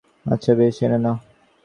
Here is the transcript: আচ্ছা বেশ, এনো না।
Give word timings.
আচ্ছা 0.25 0.51
বেশ, 0.55 0.75
এনো 0.85 0.97
না। 0.97 1.11